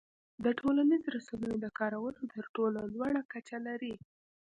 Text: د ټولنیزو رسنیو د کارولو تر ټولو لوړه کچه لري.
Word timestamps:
د 0.43 0.45
ټولنیزو 0.59 1.13
رسنیو 1.17 1.61
د 1.63 1.67
کارولو 1.79 2.21
تر 2.33 2.45
ټولو 2.55 2.79
لوړه 2.93 3.21
کچه 3.33 3.57
لري. 3.67 3.93